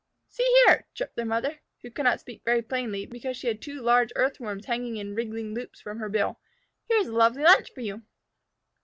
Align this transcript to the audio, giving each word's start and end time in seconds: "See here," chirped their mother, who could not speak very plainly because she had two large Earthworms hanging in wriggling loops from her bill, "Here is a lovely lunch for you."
"See 0.29 0.63
here," 0.65 0.87
chirped 0.95 1.15
their 1.15 1.27
mother, 1.27 1.59
who 1.83 1.91
could 1.91 2.05
not 2.05 2.19
speak 2.19 2.41
very 2.43 2.63
plainly 2.63 3.05
because 3.05 3.37
she 3.37 3.45
had 3.45 3.61
two 3.61 3.81
large 3.83 4.11
Earthworms 4.15 4.65
hanging 4.65 4.97
in 4.97 5.13
wriggling 5.13 5.53
loops 5.53 5.79
from 5.79 5.99
her 5.99 6.09
bill, 6.09 6.39
"Here 6.87 6.97
is 6.97 7.07
a 7.07 7.11
lovely 7.13 7.43
lunch 7.43 7.71
for 7.71 7.81
you." 7.81 8.01